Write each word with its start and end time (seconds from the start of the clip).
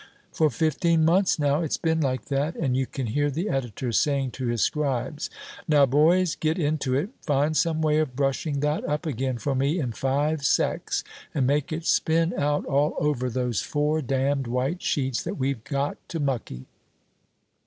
For 0.31 0.49
fifteen 0.49 1.05
months 1.05 1.37
now 1.37 1.61
it's 1.61 1.77
been 1.77 2.01
like 2.01 2.25
that, 2.25 2.55
and 2.55 2.75
you 2.75 2.87
can 2.87 3.05
hear 3.05 3.29
the 3.29 3.49
editor 3.49 3.91
saying 3.91 4.31
to 4.31 4.47
his 4.47 4.63
scribes, 4.63 5.29
'Now, 5.67 5.85
boys, 5.85 6.33
get 6.33 6.57
into 6.57 6.95
it! 6.95 7.09
Find 7.21 7.55
some 7.55 7.83
way 7.83 7.99
of 7.99 8.15
brushing 8.15 8.61
that 8.61 8.83
up 8.85 9.05
again 9.05 9.37
for 9.37 9.53
me 9.53 9.77
in 9.77 9.91
five 9.91 10.43
secs, 10.43 11.03
and 11.35 11.45
make 11.45 11.71
it 11.71 11.85
spin 11.85 12.33
out 12.33 12.65
all 12.65 12.95
over 12.97 13.29
those 13.29 13.61
four 13.61 14.01
damned 14.01 14.47
white 14.47 14.81
sheets 14.81 15.21
that 15.21 15.37
we've 15.37 15.63
got 15.65 15.97
to 16.09 16.19
mucky.'" 16.19 16.65